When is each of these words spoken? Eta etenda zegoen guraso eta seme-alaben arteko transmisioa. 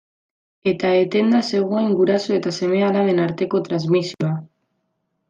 Eta 0.69 0.93
etenda 1.01 1.41
zegoen 1.57 1.93
guraso 1.99 2.33
eta 2.37 2.53
seme-alaben 2.61 3.21
arteko 3.27 3.61
transmisioa. 3.69 4.33